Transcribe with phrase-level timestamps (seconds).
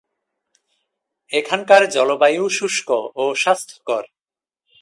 [1.31, 2.89] এখানকার জলবায়ু শুষ্ক
[3.15, 4.03] ও স্বাস্থ্যকর।